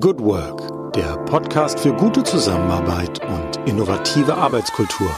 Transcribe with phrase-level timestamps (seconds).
[0.00, 5.14] Good Work, der Podcast für gute Zusammenarbeit und innovative Arbeitskultur.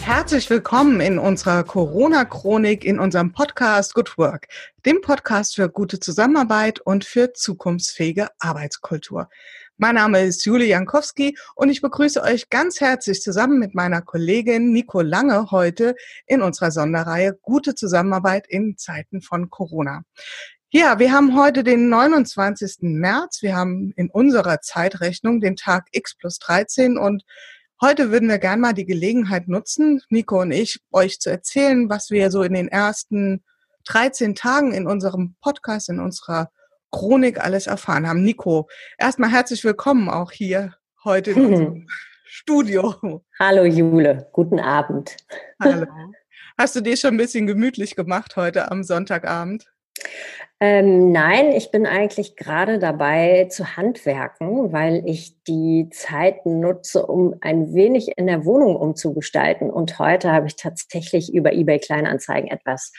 [0.00, 4.48] Herzlich willkommen in unserer Corona-Chronik in unserem Podcast Good Work,
[4.84, 9.28] dem Podcast für gute Zusammenarbeit und für zukunftsfähige Arbeitskultur.
[9.76, 14.72] Mein Name ist Julie Jankowski und ich begrüße euch ganz herzlich zusammen mit meiner Kollegin
[14.72, 15.94] Nico Lange heute
[16.26, 20.02] in unserer Sonderreihe Gute Zusammenarbeit in Zeiten von Corona.
[20.70, 22.80] Ja, wir haben heute den 29.
[22.82, 23.40] März.
[23.40, 27.24] Wir haben in unserer Zeitrechnung den Tag X plus 13 und
[27.80, 32.10] heute würden wir gerne mal die Gelegenheit nutzen, Nico und ich, euch zu erzählen, was
[32.10, 33.42] wir so in den ersten
[33.86, 36.50] 13 Tagen in unserem Podcast, in unserer
[36.90, 38.22] Chronik alles erfahren haben.
[38.22, 41.86] Nico, erstmal herzlich willkommen auch hier heute in unserem
[42.26, 43.22] Studio.
[43.38, 45.16] Hallo Jule, guten Abend.
[45.62, 45.86] Hallo.
[46.58, 49.64] Hast du dir schon ein bisschen gemütlich gemacht heute am Sonntagabend?
[50.60, 57.36] Ähm, nein, ich bin eigentlich gerade dabei zu handwerken, weil ich die Zeit nutze, um
[57.42, 59.70] ein wenig in der Wohnung umzugestalten.
[59.70, 62.92] Und heute habe ich tatsächlich über eBay Kleinanzeigen etwas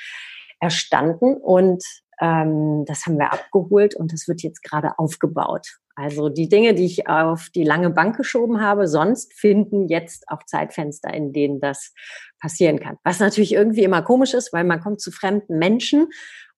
[0.61, 1.83] erstanden und
[2.21, 5.79] ähm, das haben wir abgeholt und das wird jetzt gerade aufgebaut.
[5.95, 10.43] Also die Dinge, die ich auf die lange Bank geschoben habe, sonst finden jetzt auch
[10.45, 11.93] Zeitfenster, in denen das
[12.39, 12.97] passieren kann.
[13.03, 16.07] Was natürlich irgendwie immer komisch ist, weil man kommt zu fremden Menschen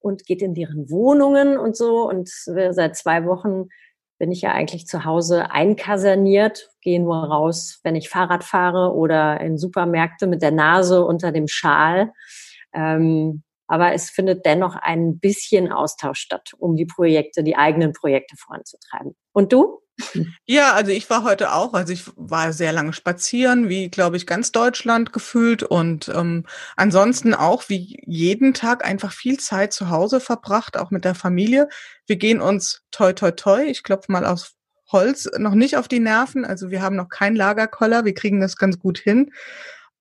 [0.02, 2.08] und geht in deren Wohnungen und so.
[2.10, 3.70] Und seit zwei Wochen
[4.18, 9.42] bin ich ja eigentlich zu Hause einkaserniert, gehe nur raus, wenn ich Fahrrad fahre oder
[9.42, 12.12] in Supermärkte mit der Nase unter dem Schal.
[12.74, 18.36] Ähm, aber es findet dennoch ein bisschen Austausch statt, um die Projekte, die eigenen Projekte
[18.38, 19.16] voranzutreiben.
[19.32, 19.80] Und du?
[20.46, 24.28] Ja, also ich war heute auch, also ich war sehr lange spazieren, wie glaube ich
[24.28, 30.20] ganz Deutschland gefühlt und ähm, ansonsten auch wie jeden Tag einfach viel Zeit zu Hause
[30.20, 31.70] verbracht, auch mit der Familie.
[32.08, 34.56] Wir gehen uns toi toi toi, ich klopfe mal aus
[34.92, 38.58] Holz, noch nicht auf die Nerven, also wir haben noch keinen Lagerkoller, wir kriegen das
[38.58, 39.32] ganz gut hin.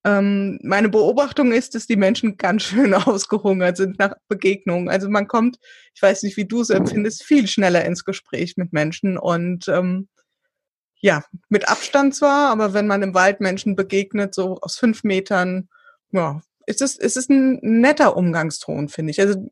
[0.04, 4.88] Ähm, meine Beobachtung ist, dass die Menschen ganz schön ausgehungert sind nach Begegnungen.
[4.88, 5.58] Also man kommt,
[5.94, 10.08] ich weiß nicht, wie du es empfindest, viel schneller ins Gespräch mit Menschen und ähm,
[11.02, 15.68] ja, mit Abstand zwar, aber wenn man im Wald Menschen begegnet, so aus fünf Metern,
[16.12, 19.20] ja, ist es, ist es ein netter Umgangston, finde ich.
[19.20, 19.50] Also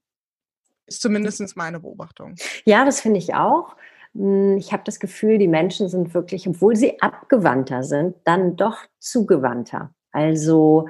[0.86, 2.34] ist zumindest meine Beobachtung.
[2.64, 3.76] Ja, das finde ich auch.
[4.14, 8.78] Hm, ich habe das Gefühl, die Menschen sind wirklich, obwohl sie abgewandter sind, dann doch
[8.98, 9.94] zugewandter.
[10.18, 10.88] Also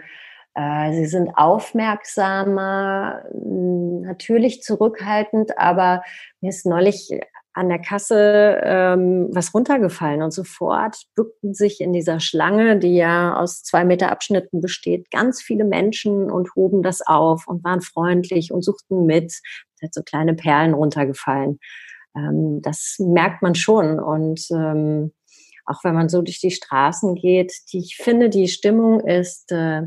[0.54, 6.02] äh, sie sind aufmerksamer, hm, natürlich zurückhaltend, aber
[6.40, 7.10] mir ist neulich
[7.52, 13.36] an der Kasse ähm, was runtergefallen und sofort bückten sich in dieser Schlange, die ja
[13.36, 18.52] aus zwei Meter Abschnitten besteht, ganz viele Menschen und hoben das auf und waren freundlich
[18.52, 19.32] und suchten mit.
[19.32, 21.58] Da sind so kleine Perlen runtergefallen.
[22.16, 25.12] Ähm, das merkt man schon und ähm,
[25.68, 29.82] auch wenn man so durch die Straßen geht, die, ich finde, die Stimmung ist, äh,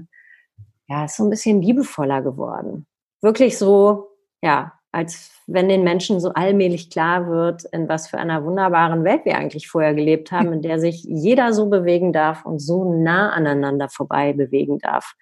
[0.87, 2.85] ja, ist so ein bisschen liebevoller geworden.
[3.21, 4.09] Wirklich so,
[4.41, 9.25] ja, als wenn den Menschen so allmählich klar wird, in was für einer wunderbaren Welt
[9.25, 13.31] wir eigentlich vorher gelebt haben, in der sich jeder so bewegen darf und so nah
[13.31, 15.13] aneinander vorbei bewegen darf,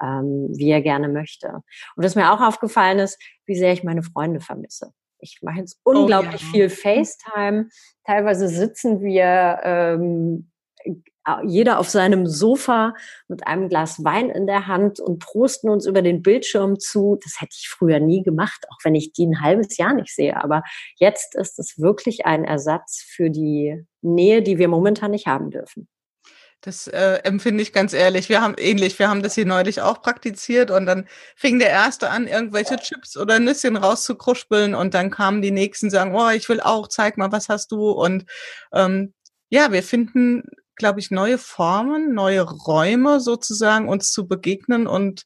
[0.00, 1.48] ähm, wie er gerne möchte.
[1.96, 4.92] Und was mir auch aufgefallen ist, wie sehr ich meine Freunde vermisse.
[5.22, 6.68] Ich mache jetzt unglaublich oh, ja.
[6.68, 7.68] viel FaceTime.
[8.04, 10.50] Teilweise sitzen wir ähm,
[11.44, 12.94] jeder auf seinem Sofa
[13.28, 17.18] mit einem Glas Wein in der Hand und prosten uns über den Bildschirm zu.
[17.22, 20.42] Das hätte ich früher nie gemacht, auch wenn ich die ein halbes Jahr nicht sehe.
[20.42, 20.62] Aber
[20.96, 25.88] jetzt ist es wirklich ein Ersatz für die Nähe, die wir momentan nicht haben dürfen.
[26.64, 28.28] Das äh, empfinde ich ganz ehrlich.
[28.28, 32.08] Wir haben ähnlich, wir haben das hier neulich auch praktiziert und dann fing der Erste
[32.08, 36.60] an, irgendwelche Chips oder Nüsschen rauszukruspeln und dann kamen die Nächsten, sagen, oh, ich will
[36.60, 37.90] auch, zeig mal, was hast du?
[37.90, 38.26] Und
[38.72, 39.12] ähm,
[39.50, 40.44] ja, wir finden,
[40.76, 45.24] glaube ich, neue Formen, neue Räume sozusagen, uns zu begegnen und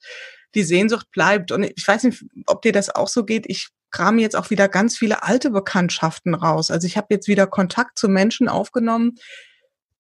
[0.55, 1.53] die Sehnsucht bleibt.
[1.53, 3.45] Und ich weiß nicht, ob dir das auch so geht.
[3.47, 6.71] Ich kram jetzt auch wieder ganz viele alte Bekanntschaften raus.
[6.71, 9.17] Also ich habe jetzt wieder Kontakt zu Menschen aufgenommen,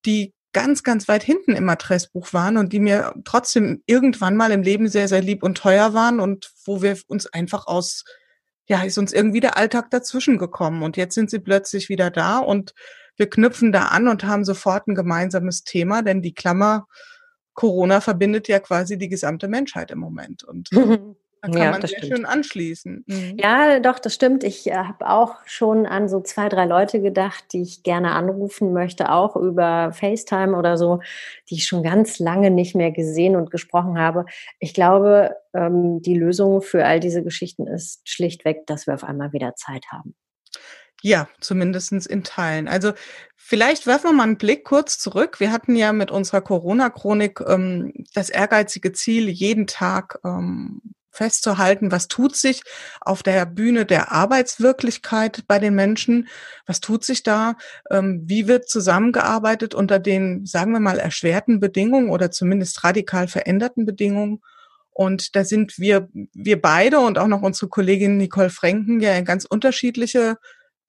[0.06, 4.62] die ganz, ganz weit hinten im Adressbuch waren und die mir trotzdem irgendwann mal im
[4.62, 8.04] Leben sehr, sehr lieb und teuer waren und wo wir uns einfach aus,
[8.66, 10.82] ja, ist uns irgendwie der Alltag dazwischen gekommen.
[10.82, 12.72] Und jetzt sind sie plötzlich wieder da und
[13.18, 16.86] wir knüpfen da an und haben sofort ein gemeinsames Thema, denn die Klammer
[17.52, 20.42] Corona verbindet ja quasi die gesamte Menschheit im Moment.
[20.42, 20.70] Und
[21.46, 22.06] Da kann ja, man sehr stimmt.
[22.06, 23.04] schön anschließen.
[23.06, 23.36] Mhm.
[23.40, 24.44] Ja, doch, das stimmt.
[24.44, 28.72] Ich äh, habe auch schon an so zwei, drei Leute gedacht, die ich gerne anrufen
[28.72, 31.00] möchte, auch über FaceTime oder so,
[31.48, 34.26] die ich schon ganz lange nicht mehr gesehen und gesprochen habe.
[34.58, 39.32] Ich glaube, ähm, die Lösung für all diese Geschichten ist schlichtweg, dass wir auf einmal
[39.32, 40.14] wieder Zeit haben.
[41.02, 42.68] Ja, zumindestens in Teilen.
[42.68, 42.92] Also
[43.36, 45.40] vielleicht werfen wir mal einen Blick kurz zurück.
[45.40, 50.80] Wir hatten ja mit unserer Corona-Chronik ähm, das ehrgeizige Ziel, jeden Tag ähm,
[51.16, 52.62] festzuhalten, was tut sich
[53.00, 56.28] auf der Bühne der Arbeitswirklichkeit bei den Menschen,
[56.66, 57.56] was tut sich da,
[57.90, 63.86] ähm, wie wird zusammengearbeitet unter den, sagen wir mal, erschwerten Bedingungen oder zumindest radikal veränderten
[63.86, 64.42] Bedingungen.
[64.90, 69.24] Und da sind wir, wir beide und auch noch unsere Kollegin Nicole Franken ja in
[69.24, 70.36] ganz unterschiedliche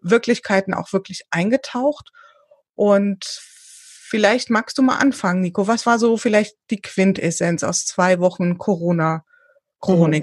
[0.01, 2.11] Wirklichkeiten auch wirklich eingetaucht.
[2.75, 3.25] Und
[4.07, 5.67] vielleicht magst du mal anfangen, Nico.
[5.67, 9.26] Was war so vielleicht die Quintessenz aus zwei Wochen Corona-Chronik,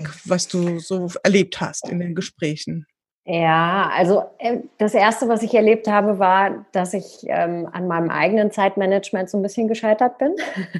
[0.02, 0.08] mhm.
[0.24, 2.86] was du so erlebt hast in den Gesprächen?
[3.26, 8.10] Ja, also äh, das Erste, was ich erlebt habe, war, dass ich ähm, an meinem
[8.10, 10.34] eigenen Zeitmanagement so ein bisschen gescheitert bin.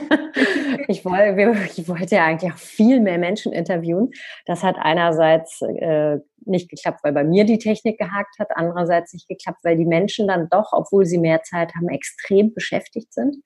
[0.86, 4.12] ich, wollte, ich wollte ja eigentlich auch viel mehr Menschen interviewen.
[4.46, 9.26] Das hat einerseits äh, nicht geklappt, weil bei mir die Technik gehakt hat, andererseits nicht
[9.26, 13.36] geklappt, weil die Menschen dann doch, obwohl sie mehr Zeit haben, extrem beschäftigt sind.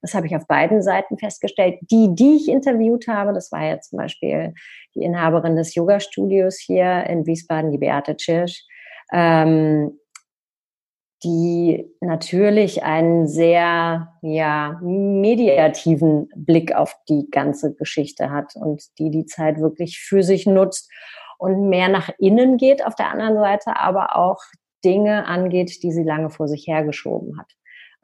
[0.00, 1.78] Das habe ich auf beiden Seiten festgestellt.
[1.90, 4.54] Die, die ich interviewt habe, das war ja zum Beispiel
[4.94, 8.64] die Inhaberin des Yoga-Studios hier in Wiesbaden, die Beate Tschirsch,
[9.12, 9.98] ähm,
[11.24, 19.26] die natürlich einen sehr ja, mediativen Blick auf die ganze Geschichte hat und die die
[19.26, 20.88] Zeit wirklich für sich nutzt
[21.38, 24.38] und mehr nach innen geht auf der anderen Seite, aber auch
[24.84, 27.52] Dinge angeht, die sie lange vor sich hergeschoben hat.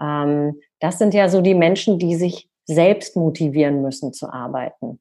[0.00, 5.00] Ähm, das sind ja so die Menschen, die sich selbst motivieren müssen zu arbeiten.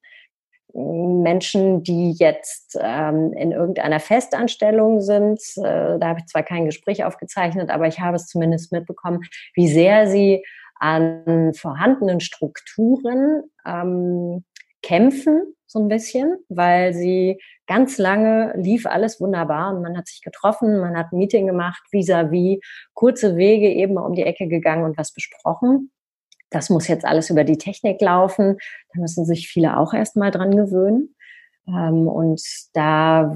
[0.74, 7.04] Menschen, die jetzt ähm, in irgendeiner Festanstellung sind, äh, da habe ich zwar kein Gespräch
[7.04, 9.24] aufgezeichnet, aber ich habe es zumindest mitbekommen,
[9.56, 10.46] wie sehr sie
[10.80, 14.46] an vorhandenen Strukturen ähm,
[14.84, 20.22] kämpfen, so ein bisschen, weil sie ganz lange lief alles wunderbar und man hat sich
[20.22, 24.84] getroffen, man hat ein Meeting gemacht, vis-à-vis, -vis, kurze Wege eben um die Ecke gegangen
[24.84, 25.92] und was besprochen.
[26.50, 28.58] Das muss jetzt alles über die Technik laufen.
[28.94, 31.16] Da müssen sich viele auch erstmal dran gewöhnen.
[31.68, 32.42] Ähm, und
[32.74, 33.36] da,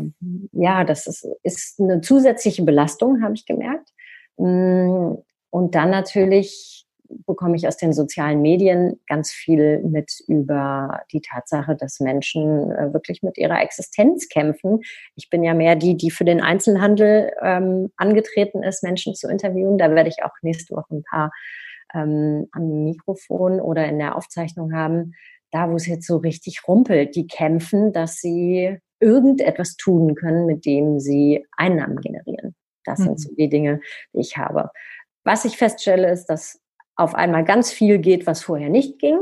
[0.52, 3.90] ja, das ist, ist eine zusätzliche Belastung, habe ich gemerkt.
[4.38, 5.16] Mm,
[5.50, 6.87] und dann natürlich
[7.26, 12.94] bekomme ich aus den sozialen Medien ganz viel mit über die Tatsache, dass Menschen äh,
[12.94, 14.82] wirklich mit ihrer Existenz kämpfen.
[15.16, 19.78] Ich bin ja mehr die, die für den Einzelhandel ähm, angetreten ist, Menschen zu interviewen.
[19.78, 21.32] Da werde ich auch nächste Woche ein paar
[21.94, 25.14] ähm, am Mikrofon oder in der Aufzeichnung haben.
[25.52, 30.66] Da, wo es jetzt so richtig rumpelt, die kämpfen, dass sie irgendetwas tun können, mit
[30.66, 32.56] dem sie Einnahmen generieren.
[32.84, 33.04] Das mhm.
[33.04, 33.82] sind so die Dinge,
[34.14, 34.72] die ich habe.
[35.24, 36.62] Was ich feststelle, ist, dass
[36.98, 39.20] auf einmal ganz viel geht, was vorher nicht ging.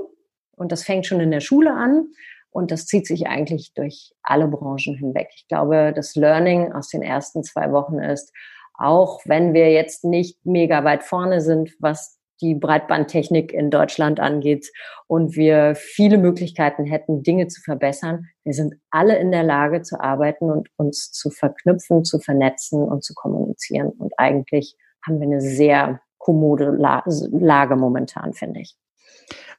[0.56, 2.07] Und das fängt schon in der Schule an.
[2.50, 5.27] Und das zieht sich eigentlich durch alle Branchen hinweg.
[5.36, 8.31] Ich glaube, das Learning aus den ersten zwei Wochen ist,
[8.77, 14.72] auch wenn wir jetzt nicht mega weit vorne sind, was die Breitbandtechnik in Deutschland angeht
[15.07, 18.27] und wir viele Möglichkeiten hätten, Dinge zu verbessern.
[18.44, 23.04] Wir sind alle in der Lage zu arbeiten und uns zu verknüpfen, zu vernetzen und
[23.04, 23.89] zu kommunizieren.
[23.89, 24.75] Und eigentlich
[25.06, 28.75] haben wir eine sehr kommode Lage momentan, finde ich.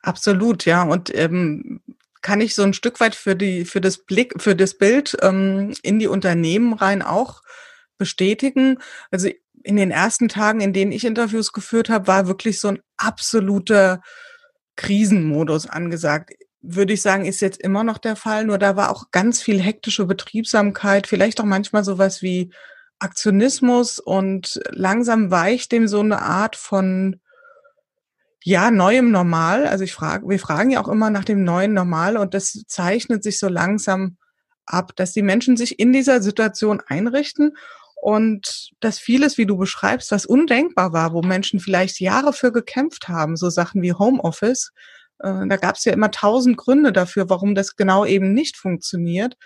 [0.02, 0.82] Absolut, ja.
[0.82, 1.80] Und ähm,
[2.22, 5.74] kann ich so ein Stück weit für die, für das Blick, für das Bild ähm,
[5.82, 7.42] in die Unternehmen rein auch
[7.98, 8.78] bestätigen.
[9.12, 9.28] Also
[9.62, 14.00] in den ersten Tagen, in denen ich Interviews geführt habe, war wirklich so ein absoluter
[14.74, 16.32] Krisenmodus angesagt.
[16.62, 18.44] Würde ich sagen, ist jetzt immer noch der Fall.
[18.44, 22.50] Nur da war auch ganz viel hektische Betriebsamkeit, vielleicht auch manchmal sowas wie
[22.98, 27.20] Aktionismus und langsam weicht dem so eine Art von
[28.42, 29.66] ja, neuem Normal.
[29.66, 33.22] Also ich frage, wir fragen ja auch immer nach dem neuen Normal und das zeichnet
[33.22, 34.16] sich so langsam
[34.64, 37.56] ab, dass die Menschen sich in dieser Situation einrichten
[38.00, 43.08] und dass vieles, wie du beschreibst, was undenkbar war, wo Menschen vielleicht Jahre für gekämpft
[43.08, 44.72] haben, so Sachen wie Homeoffice,
[45.18, 49.36] äh, da gab es ja immer tausend Gründe dafür, warum das genau eben nicht funktioniert.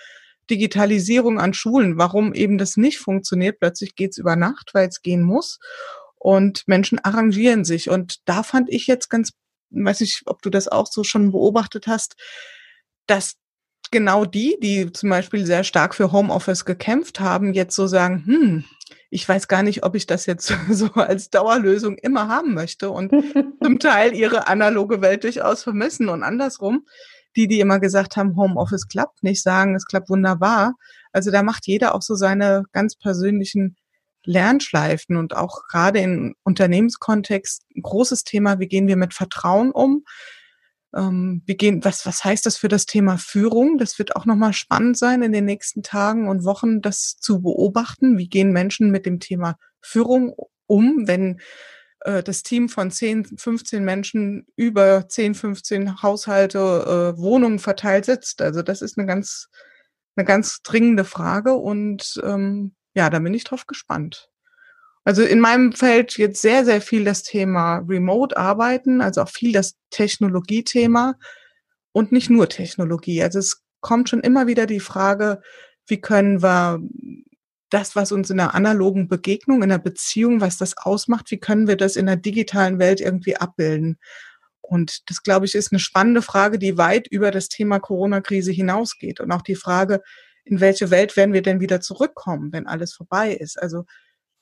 [0.49, 3.59] Digitalisierung an Schulen, warum eben das nicht funktioniert.
[3.61, 5.59] Plötzlich geht's über Nacht, weil es gehen muss.
[6.16, 7.88] Und Menschen arrangieren sich.
[7.88, 9.32] Und da fand ich jetzt ganz,
[9.70, 12.16] weiß nicht, ob du das auch so schon beobachtet hast,
[13.06, 13.37] dass
[13.90, 18.64] genau die, die zum Beispiel sehr stark für Homeoffice gekämpft haben, jetzt so sagen, hm,
[19.11, 23.11] ich weiß gar nicht, ob ich das jetzt so als Dauerlösung immer haben möchte und
[23.62, 26.87] zum Teil ihre analoge Welt durchaus vermissen und andersrum
[27.37, 30.75] die, die immer gesagt haben, Homeoffice klappt nicht, sagen, es klappt wunderbar.
[31.12, 33.76] Also da macht jeder auch so seine ganz persönlichen
[34.25, 40.04] Lernschleifen und auch gerade im Unternehmenskontext ein großes Thema, wie gehen wir mit Vertrauen um?
[40.94, 43.78] Ähm, wie gehen, was, was heißt das für das Thema Führung?
[43.78, 48.18] Das wird auch nochmal spannend sein in den nächsten Tagen und Wochen, das zu beobachten.
[48.18, 50.34] Wie gehen Menschen mit dem Thema Führung
[50.66, 51.40] um, wenn
[52.00, 58.42] äh, das Team von 10, 15 Menschen über 10, 15 Haushalte, äh, Wohnungen verteilt sitzt.
[58.42, 59.49] Also das ist eine ganz,
[60.16, 64.30] eine ganz dringende Frage und ähm, ja, da bin ich drauf gespannt.
[65.04, 69.76] Also in meinem Feld jetzt sehr, sehr viel das Thema Remote-Arbeiten, also auch viel das
[69.90, 71.14] Technologiethema
[71.92, 73.23] und nicht nur Technologie.
[73.23, 75.40] Also es kommt schon immer wieder die Frage,
[75.87, 76.80] wie können wir
[77.70, 81.66] das, was uns in der analogen Begegnung, in der Beziehung, was das ausmacht, wie können
[81.66, 83.98] wir das in der digitalen Welt irgendwie abbilden?
[84.60, 89.20] Und das, glaube ich, ist eine spannende Frage, die weit über das Thema Corona-Krise hinausgeht.
[89.20, 90.00] Und auch die Frage,
[90.44, 93.60] in welche Welt werden wir denn wieder zurückkommen, wenn alles vorbei ist?
[93.60, 93.84] Also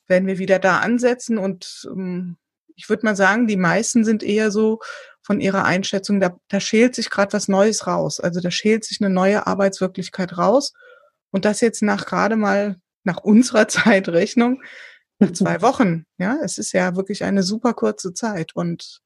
[0.07, 2.37] werden wir wieder da ansetzen und ähm,
[2.77, 4.79] ich würde mal sagen, die meisten sind eher so
[5.21, 8.21] von ihrer Einschätzung, da, da schält sich gerade was Neues raus.
[8.21, 10.73] Also da schält sich eine neue Arbeitswirklichkeit raus.
[11.31, 12.77] Und das jetzt nach gerade mal
[13.09, 14.63] nach unserer Zeitrechnung
[15.19, 16.05] nach zwei Wochen.
[16.19, 19.01] Ja, es ist ja wirklich eine super kurze Zeit und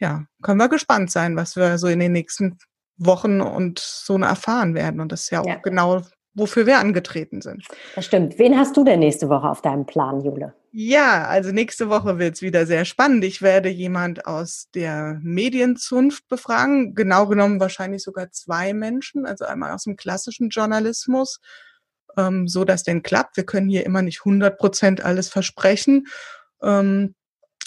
[0.00, 2.58] ja, können wir gespannt sein, was wir so in den nächsten
[2.96, 5.00] Wochen und so erfahren werden.
[5.00, 5.56] Und das ist ja auch ja.
[5.56, 6.02] genau,
[6.34, 7.64] wofür wir angetreten sind.
[7.96, 8.38] Das stimmt.
[8.38, 10.54] Wen hast du denn nächste Woche auf deinem Plan, Jule?
[10.70, 13.24] Ja, also nächste Woche wird es wieder sehr spannend.
[13.24, 16.94] Ich werde jemand aus der Medienzunft befragen.
[16.94, 19.26] Genau genommen wahrscheinlich sogar zwei Menschen.
[19.26, 21.40] Also einmal aus dem klassischen Journalismus
[22.16, 23.36] ähm, so dass denn klappt.
[23.36, 26.06] Wir können hier immer nicht 100 Prozent alles versprechen.
[26.62, 27.14] Ähm,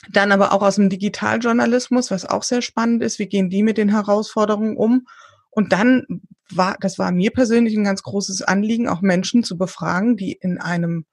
[0.09, 3.19] dann aber auch aus dem Digitaljournalismus, was auch sehr spannend ist.
[3.19, 5.05] Wie gehen die mit den Herausforderungen um?
[5.51, 10.17] Und dann war, das war mir persönlich ein ganz großes Anliegen, auch Menschen zu befragen,
[10.17, 11.05] die in einem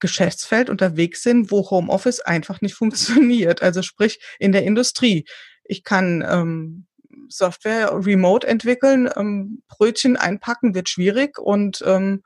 [0.00, 3.62] Geschäftsfeld unterwegs sind, wo Homeoffice einfach nicht funktioniert.
[3.62, 5.26] Also sprich in der Industrie.
[5.64, 6.86] Ich kann ähm,
[7.28, 12.22] Software remote entwickeln, ähm, Brötchen einpacken wird schwierig und ähm,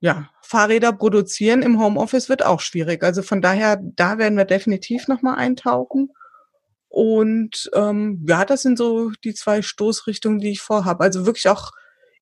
[0.00, 3.02] ja, Fahrräder produzieren im Homeoffice wird auch schwierig.
[3.04, 6.10] Also von daher, da werden wir definitiv nochmal eintauchen.
[6.88, 11.04] Und ähm, ja, das sind so die zwei Stoßrichtungen, die ich vorhabe.
[11.04, 11.70] Also wirklich auch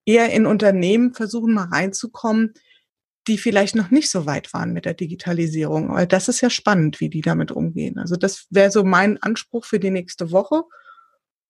[0.04, 2.52] eher in Unternehmen versuchen mal reinzukommen,
[3.28, 5.94] die vielleicht noch nicht so weit waren mit der Digitalisierung.
[5.94, 7.98] Weil das ist ja spannend, wie die damit umgehen.
[7.98, 10.64] Also das wäre so mein Anspruch für die nächste Woche.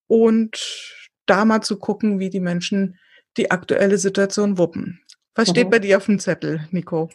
[0.07, 2.99] Und da mal zu gucken, wie die Menschen
[3.37, 5.01] die aktuelle Situation wuppen.
[5.39, 5.71] Was steht mhm.
[5.71, 7.11] bei dir auf dem Zettel, Nico?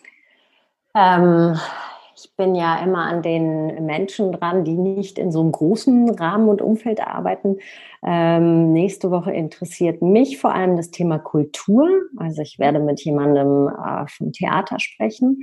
[0.95, 1.59] Ähm,
[2.15, 6.47] ich bin ja immer an den Menschen dran, die nicht in so einem großen Rahmen
[6.47, 7.57] und Umfeld arbeiten.
[8.01, 11.89] Ähm, nächste Woche interessiert mich vor allem das Thema Kultur.
[12.15, 15.41] Also ich werde mit jemandem äh, vom Theater sprechen.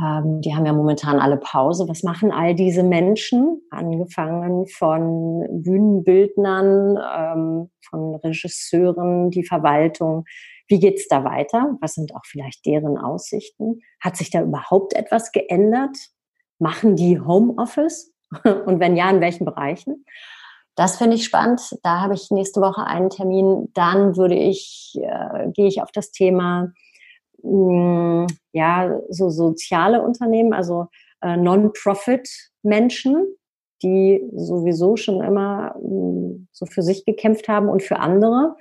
[0.00, 1.88] Ähm, die haben ja momentan alle Pause.
[1.88, 3.62] Was machen all diese Menschen?
[3.70, 10.24] Angefangen von Bühnenbildnern, ähm, von Regisseuren, die Verwaltung,
[10.68, 11.76] wie geht's da weiter?
[11.80, 13.80] Was sind auch vielleicht deren Aussichten?
[14.00, 15.96] Hat sich da überhaupt etwas geändert?
[16.58, 18.12] Machen die Homeoffice?
[18.44, 20.04] Und wenn ja, in welchen Bereichen?
[20.74, 21.60] Das finde ich spannend.
[21.82, 23.70] Da habe ich nächste Woche einen Termin.
[23.72, 26.72] Dann würde ich, äh, gehe ich auf das Thema,
[27.42, 30.88] mh, mm, ja, so soziale Unternehmen, also
[31.22, 33.24] äh, Non-Profit-Menschen,
[33.82, 38.56] die sowieso schon immer mh, mm, so für sich gekämpft haben und für andere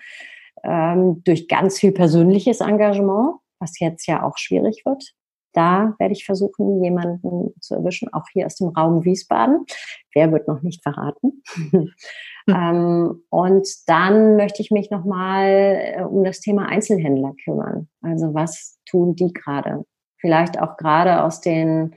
[0.64, 5.14] ähm, durch ganz viel persönliches Engagement, was jetzt ja auch schwierig wird.
[5.54, 9.66] Da werde ich versuchen, jemanden zu erwischen, auch hier aus dem Raum Wiesbaden.
[10.14, 11.42] Wer wird noch nicht verraten?
[11.72, 11.92] Hm.
[12.50, 17.88] ähm, und dann möchte ich mich nochmal äh, um das Thema Einzelhändler kümmern.
[18.02, 19.86] Also was tun die gerade?
[20.20, 21.96] Vielleicht auch gerade aus den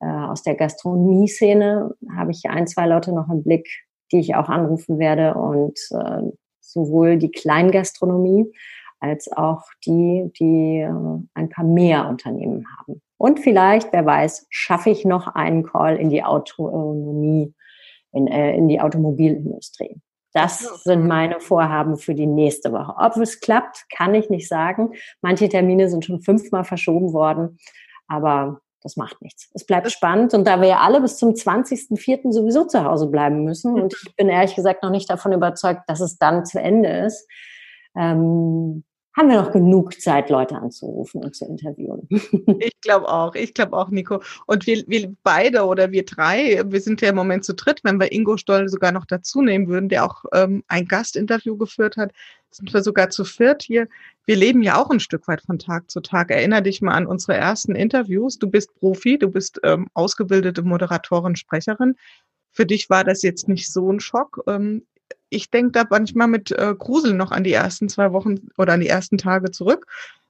[0.00, 3.68] äh, aus der Gastronomie-Szene habe ich ein, zwei Leute noch im Blick,
[4.12, 6.22] die ich auch anrufen werde und äh,
[6.72, 8.52] sowohl die Kleingastronomie
[9.00, 10.92] als auch die, die äh,
[11.34, 13.00] ein paar mehr Unternehmen haben.
[13.16, 17.54] Und vielleicht, wer weiß, schaffe ich noch einen Call in die Autonomie,
[18.12, 20.00] in, äh, in die Automobilindustrie.
[20.32, 22.94] Das sind meine Vorhaben für die nächste Woche.
[22.96, 24.92] Ob es klappt, kann ich nicht sagen.
[25.22, 27.58] Manche Termine sind schon fünfmal verschoben worden,
[28.06, 29.50] aber das macht nichts.
[29.54, 32.32] Es bleibt spannend und da wir ja alle bis zum 20.04.
[32.32, 36.00] sowieso zu Hause bleiben müssen und ich bin ehrlich gesagt noch nicht davon überzeugt, dass
[36.00, 37.26] es dann zu Ende ist,
[37.96, 38.84] ähm,
[39.20, 42.08] haben wir noch genug Zeit, Leute anzurufen und zu interviewen.
[42.80, 44.22] Ich glaube auch, ich glaube auch, Nico.
[44.46, 48.00] Und wir, wir beide oder wir drei, wir sind ja im Moment zu dritt, wenn
[48.00, 52.12] wir Ingo Stoll sogar noch dazu nehmen würden, der auch ähm, ein Gastinterview geführt hat,
[52.50, 53.86] sind wir sogar zu viert hier.
[54.24, 56.30] Wir leben ja auch ein Stück weit von Tag zu Tag.
[56.30, 58.38] Erinner dich mal an unsere ersten Interviews.
[58.38, 61.96] Du bist Profi, du bist ähm, ausgebildete Moderatorin, Sprecherin.
[62.52, 64.42] Für dich war das jetzt nicht so ein Schock.
[64.46, 64.86] Ähm,
[65.30, 68.80] ich denke da manchmal mit äh, Grusel noch an die ersten zwei Wochen oder an
[68.80, 69.86] die ersten Tage zurück.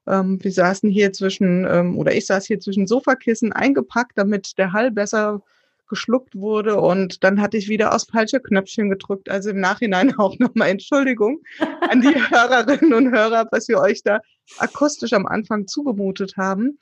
[0.07, 4.73] Ähm, wir saßen hier zwischen, ähm, oder ich saß hier zwischen Sofakissen eingepackt, damit der
[4.73, 5.43] Hall besser
[5.89, 9.29] geschluckt wurde und dann hatte ich wieder aus falsche Knöpfchen gedrückt.
[9.29, 11.41] Also im Nachhinein auch nochmal Entschuldigung
[11.89, 14.21] an die Hörerinnen und Hörer, was wir euch da
[14.59, 16.79] akustisch am Anfang zugemutet haben.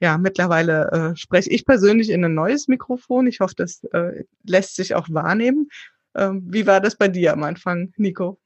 [0.00, 3.26] Ja, mittlerweile äh, spreche ich persönlich in ein neues Mikrofon.
[3.28, 5.68] Ich hoffe, das äh, lässt sich auch wahrnehmen.
[6.16, 8.38] Ähm, wie war das bei dir am Anfang, Nico?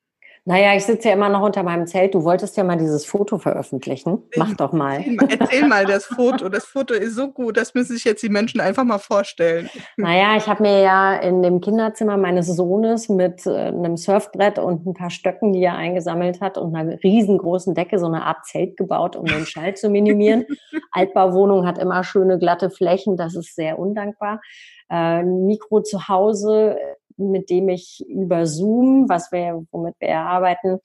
[0.48, 2.14] Naja, ich sitze ja immer noch unter meinem Zelt.
[2.14, 4.22] Du wolltest ja mal dieses Foto veröffentlichen.
[4.36, 5.04] Mach doch mal.
[5.28, 6.48] Erzähl mal, das Foto.
[6.48, 9.68] Das Foto ist so gut, das müssen sich jetzt die Menschen einfach mal vorstellen.
[9.96, 14.86] Naja, ich habe mir ja in dem Kinderzimmer meines Sohnes mit äh, einem Surfbrett und
[14.86, 18.76] ein paar Stöcken, die er eingesammelt hat, und einer riesengroßen Decke so eine Art Zelt
[18.76, 20.46] gebaut, um den Schall zu minimieren.
[20.92, 24.40] Altbauwohnung hat immer schöne glatte Flächen, das ist sehr undankbar.
[24.90, 26.76] Äh, Mikro zu Hause
[27.16, 30.78] mit dem ich über Zoom, was wir, womit wir arbeiten,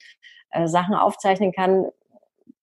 [0.50, 1.86] äh, Sachen aufzeichnen kann,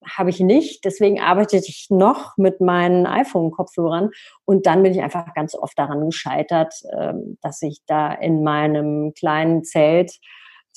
[0.05, 0.85] habe ich nicht.
[0.85, 4.11] Deswegen arbeite ich noch mit meinen iPhone-Kopfhörern.
[4.45, 9.13] Und dann bin ich einfach ganz oft daran gescheitert, äh, dass ich da in meinem
[9.13, 10.17] kleinen Zelt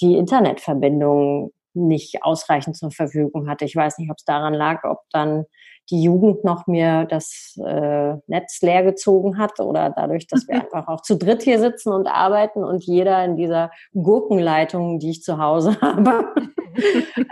[0.00, 3.64] die Internetverbindung nicht ausreichend zur Verfügung hatte.
[3.64, 5.44] Ich weiß nicht, ob es daran lag, ob dann
[5.90, 10.88] die Jugend noch mir das äh, Netz leer gezogen hat oder dadurch, dass wir einfach
[10.88, 15.38] auch zu dritt hier sitzen und arbeiten und jeder in dieser Gurkenleitung, die ich zu
[15.38, 16.32] Hause habe,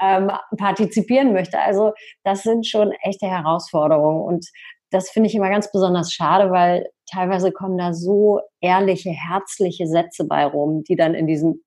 [0.02, 1.58] ähm, partizipieren möchte.
[1.58, 1.92] Also
[2.24, 4.46] das sind schon echte Herausforderungen und
[4.90, 10.24] das finde ich immer ganz besonders schade, weil teilweise kommen da so ehrliche, herzliche Sätze
[10.24, 11.62] bei rum, die dann in diesem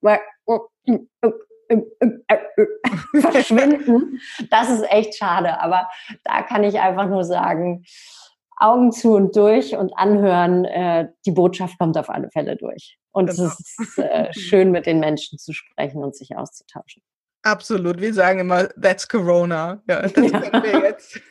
[3.20, 4.20] verschwinden.
[4.50, 5.60] Das ist echt schade.
[5.60, 5.88] Aber
[6.24, 7.84] da kann ich einfach nur sagen,
[8.56, 12.96] Augen zu und durch und anhören, äh, die Botschaft kommt auf alle Fälle durch.
[13.12, 13.46] Und genau.
[13.46, 17.02] es ist äh, schön, mit den Menschen zu sprechen und sich auszutauschen.
[17.42, 18.00] Absolut.
[18.00, 19.82] Wir sagen immer, that's Corona.
[19.88, 20.62] Ja, das ja.
[20.62, 21.20] wir jetzt.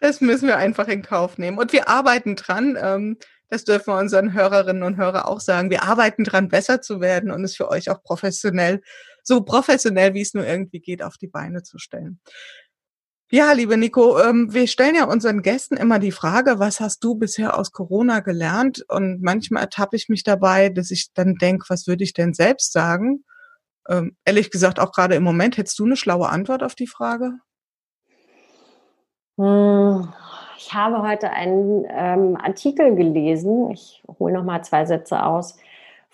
[0.00, 1.56] Das müssen wir einfach in Kauf nehmen.
[1.56, 2.76] Und wir arbeiten dran.
[2.78, 3.16] Ähm,
[3.48, 5.70] das dürfen wir unseren Hörerinnen und Hörern auch sagen.
[5.70, 8.82] Wir arbeiten dran, besser zu werden und es für euch auch professionell
[9.24, 12.20] so professionell, wie es nur irgendwie geht, auf die Beine zu stellen.
[13.30, 17.16] Ja, liebe Nico, ähm, wir stellen ja unseren Gästen immer die Frage, was hast du
[17.16, 18.84] bisher aus Corona gelernt?
[18.88, 22.72] Und manchmal ertappe ich mich dabei, dass ich dann denke, was würde ich denn selbst
[22.72, 23.24] sagen?
[23.88, 27.38] Ähm, ehrlich gesagt, auch gerade im Moment, hättest du eine schlaue Antwort auf die Frage?
[29.36, 30.12] Hm,
[30.56, 33.70] ich habe heute einen ähm, Artikel gelesen.
[33.70, 35.56] Ich hole noch mal zwei Sätze aus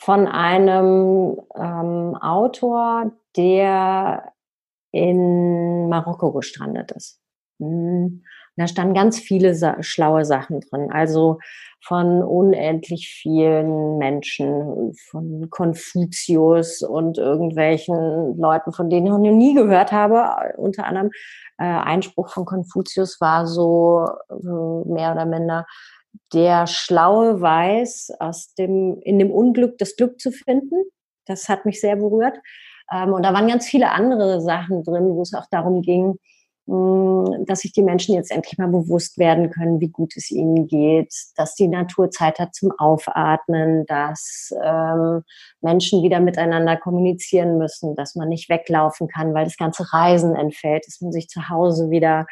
[0.00, 4.32] von einem ähm, Autor, der
[4.92, 7.20] in Marokko gestrandet ist.
[7.60, 8.22] Hm.
[8.56, 10.90] Da standen ganz viele sa schlaue Sachen drin.
[10.90, 11.38] Also
[11.82, 19.92] von unendlich vielen Menschen, von Konfuzius und irgendwelchen Leuten, von denen ich noch nie gehört
[19.92, 20.58] habe.
[20.58, 21.10] Unter anderem
[21.58, 25.66] äh, Einspruch von Konfuzius war so, so mehr oder minder,
[26.32, 30.84] der Schlaue weiß, aus dem, in dem Unglück das Glück zu finden.
[31.26, 32.38] Das hat mich sehr berührt.
[32.92, 36.16] Ähm, und da waren ganz viele andere Sachen drin, wo es auch darum ging,
[36.66, 40.66] mm, dass sich die Menschen jetzt endlich mal bewusst werden können, wie gut es ihnen
[40.66, 45.22] geht, dass die Natur Zeit hat zum Aufatmen, dass ähm,
[45.60, 50.86] Menschen wieder miteinander kommunizieren müssen, dass man nicht weglaufen kann, weil das ganze Reisen entfällt,
[50.86, 52.26] dass man sich zu Hause wieder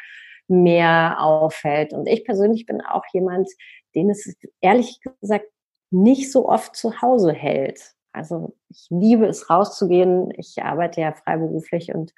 [0.49, 1.93] mehr auffällt.
[1.93, 3.49] Und ich persönlich bin auch jemand,
[3.95, 5.45] den es ehrlich gesagt
[5.91, 7.93] nicht so oft zu Hause hält.
[8.11, 10.31] Also ich liebe es rauszugehen.
[10.37, 12.13] Ich arbeite ja freiberuflich und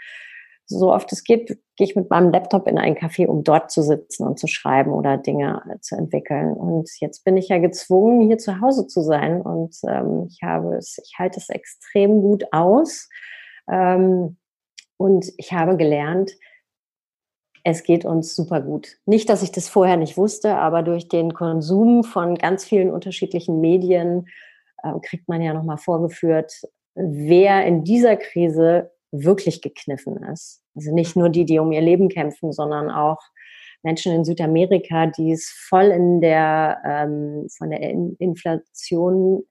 [0.66, 3.84] so oft es geht, gehe ich mit meinem Laptop in ein Café, um dort zu
[3.84, 6.54] sitzen und zu schreiben oder Dinge zu entwickeln.
[6.54, 9.42] Und jetzt bin ich ja gezwungen, hier zu Hause zu sein.
[9.42, 13.10] Und ähm, ich habe es, ich halte es extrem gut aus.
[13.70, 14.38] Ähm,
[14.98, 16.32] und ich habe gelernt,
[17.64, 18.98] es geht uns super gut.
[19.06, 23.62] Nicht, dass ich das vorher nicht wusste, aber durch den Konsum von ganz vielen unterschiedlichen
[23.62, 24.28] Medien
[24.84, 26.54] äh, kriegt man ja nochmal vorgeführt,
[26.96, 30.62] wer in dieser Krise wirklich gekniffen ist.
[30.76, 33.20] Also nicht nur die, die um ihr Leben kämpfen, sondern auch
[33.84, 39.44] Menschen in Südamerika, die es voll in der ähm, von der Inflation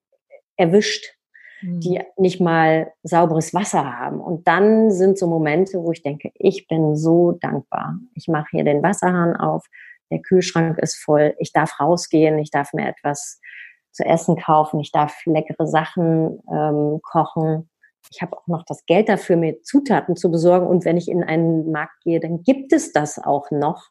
[0.57, 1.20] erwischt
[1.63, 2.05] die mhm.
[2.17, 4.21] nicht mal sauberes Wasser haben.
[4.21, 7.99] Und dann sind so Momente, wo ich denke, ich bin so dankbar.
[8.15, 9.67] Ich mache hier den Wasserhahn auf,
[10.11, 13.41] der Kühlschrank ist voll, ich darf rausgehen, ich darf mir etwas
[13.93, 17.69] zu essen kaufen, ich darf leckere Sachen ähm, kochen.
[18.11, 20.67] Ich habe auch noch das Geld dafür, mir Zutaten zu besorgen.
[20.67, 23.91] Und wenn ich in einen Markt gehe, dann gibt es das auch noch.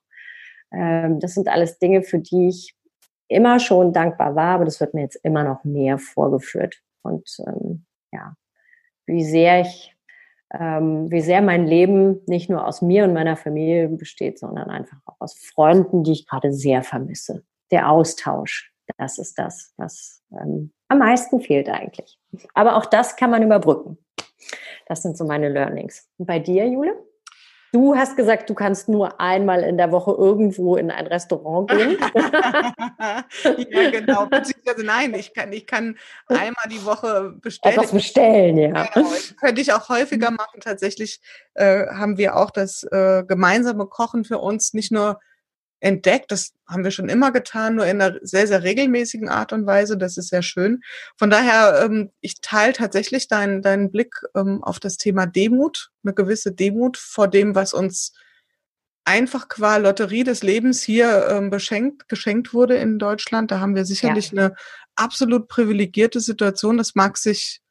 [0.73, 2.75] Ähm, das sind alles Dinge, für die ich
[3.29, 6.81] immer schon dankbar war, aber das wird mir jetzt immer noch mehr vorgeführt.
[7.01, 8.35] Und ähm, ja,
[9.05, 9.95] wie sehr ich
[10.53, 14.97] ähm, wie sehr mein Leben nicht nur aus mir und meiner Familie besteht, sondern einfach
[15.05, 17.43] auch aus Freunden, die ich gerade sehr vermisse.
[17.71, 22.19] Der Austausch, das ist das, was ähm, am meisten fehlt eigentlich.
[22.53, 23.97] Aber auch das kann man überbrücken.
[24.87, 26.09] Das sind so meine Learnings.
[26.17, 26.95] Und bei dir, Jule?
[27.71, 31.97] Du hast gesagt, du kannst nur einmal in der Woche irgendwo in ein Restaurant gehen.
[33.69, 34.25] ja, genau.
[34.25, 35.95] Beziehungsweise nein, ich kann, ich kann
[36.27, 37.75] einmal die Woche bestellen.
[37.75, 38.85] Etwas bestellen, ja.
[38.93, 39.07] Genau.
[39.39, 40.61] Könnte ich auch häufiger machen.
[40.61, 41.21] Tatsächlich
[41.53, 45.19] äh, haben wir auch das äh, gemeinsame Kochen für uns nicht nur
[45.79, 46.31] entdeckt.
[46.31, 49.97] Das haben wir schon immer getan, nur in einer sehr, sehr regelmäßigen Art und Weise.
[49.97, 50.81] Das ist sehr schön.
[51.17, 56.13] Von daher, ähm, ich teile tatsächlich deinen, deinen Blick ähm, auf das Thema Demut, eine
[56.13, 58.13] gewisse Demut vor dem, was uns
[59.05, 63.49] einfach qua Lotterie des Lebens hier ähm, beschenkt, geschenkt wurde in Deutschland.
[63.49, 64.45] Da haben wir sicherlich ja.
[64.45, 64.55] eine
[64.95, 66.77] absolut privilegierte Situation.
[66.77, 67.61] Das mag sich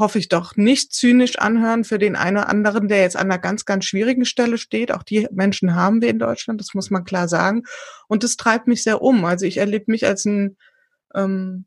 [0.00, 3.38] hoffe ich doch, nicht zynisch anhören für den einen oder anderen, der jetzt an einer
[3.38, 4.90] ganz, ganz schwierigen Stelle steht.
[4.90, 7.62] Auch die Menschen haben wir in Deutschland, das muss man klar sagen.
[8.08, 9.24] Und das treibt mich sehr um.
[9.24, 10.56] Also ich erlebe mich als ein,
[11.14, 11.66] ähm,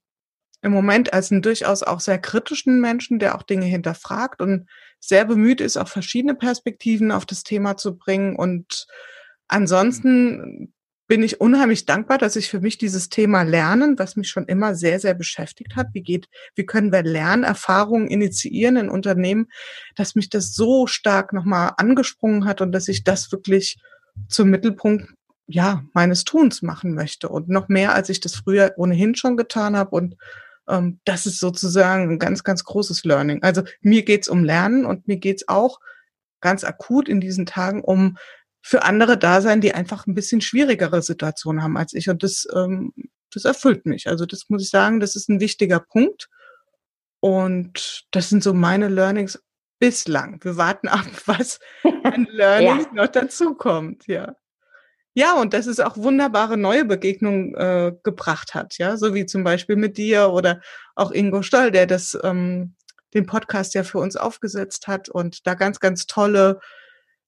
[0.61, 4.67] im Moment als einen durchaus auch sehr kritischen Menschen, der auch Dinge hinterfragt und
[4.99, 8.35] sehr bemüht ist, auch verschiedene Perspektiven auf das Thema zu bringen.
[8.35, 8.87] Und
[9.47, 10.73] ansonsten
[11.07, 14.73] bin ich unheimlich dankbar, dass ich für mich dieses Thema Lernen, was mich schon immer
[14.73, 19.47] sehr, sehr beschäftigt hat, wie geht, wie können wir Lernerfahrungen initiieren in Unternehmen,
[19.95, 23.77] dass mich das so stark nochmal angesprungen hat und dass ich das wirklich
[24.29, 25.13] zum Mittelpunkt
[25.47, 29.75] ja, meines Tuns machen möchte und noch mehr, als ich das früher ohnehin schon getan
[29.75, 29.91] habe.
[29.91, 30.15] Und
[30.69, 33.43] ähm, das ist sozusagen ein ganz, ganz großes Learning.
[33.43, 35.79] Also mir geht's um Lernen und mir geht's auch
[36.39, 38.17] ganz akut in diesen Tagen um
[38.65, 42.09] für andere da sein, die einfach ein bisschen schwierigere Situationen haben als ich.
[42.09, 42.93] Und das, ähm,
[43.31, 44.07] das erfüllt mich.
[44.07, 46.29] Also das muss ich sagen, das ist ein wichtiger Punkt.
[47.19, 49.43] Und das sind so meine Learnings
[49.79, 50.39] bislang.
[50.43, 51.59] Wir warten ab, was
[52.03, 53.03] an Learnings ja.
[53.03, 54.33] noch dazukommt, ja.
[55.13, 59.43] Ja, und dass es auch wunderbare neue Begegnungen äh, gebracht hat, ja, so wie zum
[59.43, 60.59] Beispiel mit dir oder
[60.95, 62.75] auch Ingo Stoll, der das ähm,
[63.13, 66.59] den Podcast ja für uns aufgesetzt hat und da ganz, ganz tolle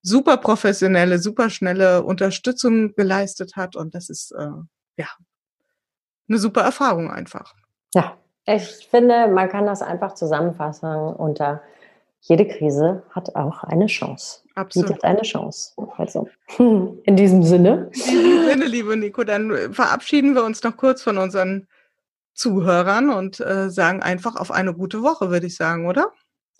[0.05, 3.75] super professionelle, super schnelle Unterstützung geleistet hat.
[3.75, 4.47] Und das ist äh,
[4.97, 5.07] ja
[6.29, 7.53] eine super Erfahrung einfach.
[7.93, 11.61] Ja, ich finde, man kann das einfach zusammenfassen unter
[12.21, 14.41] jede Krise hat auch eine Chance.
[14.55, 14.87] Absolut.
[14.87, 15.73] Bietet eine Chance.
[15.95, 17.91] Also in diesem Sinne.
[17.93, 21.67] In diesem Sinne, liebe Nico, dann verabschieden wir uns noch kurz von unseren
[22.33, 26.11] Zuhörern und äh, sagen einfach auf eine gute Woche, würde ich sagen, oder?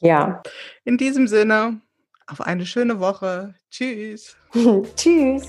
[0.01, 0.43] Ja.
[0.83, 1.81] In diesem Sinne,
[2.27, 3.53] auf eine schöne Woche.
[3.69, 4.35] Tschüss.
[4.95, 5.43] Tschüss.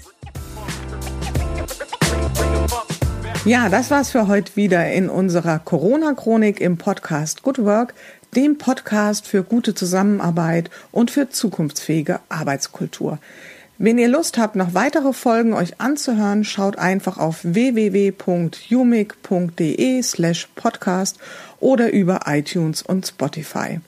[3.45, 7.95] Ja, das war's für heute wieder in unserer Corona-Chronik im Podcast Good Work,
[8.35, 13.19] dem Podcast für gute Zusammenarbeit und für zukunftsfähige Arbeitskultur.
[13.79, 18.13] Wenn ihr Lust habt, noch weitere Folgen euch anzuhören, schaut einfach auf www.umic.de
[20.03, 21.19] slash podcast
[21.61, 23.81] oder über iTunes und Spotify.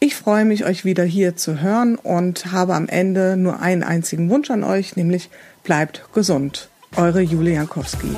[0.00, 4.28] Ich freue mich, euch wieder hier zu hören und habe am Ende nur einen einzigen
[4.28, 5.30] Wunsch an euch, nämlich
[5.62, 6.68] bleibt gesund.
[6.96, 8.14] Eure Julia Jankowski.